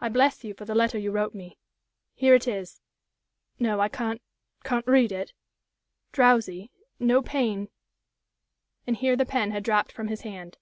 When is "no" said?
3.60-3.78, 6.98-7.22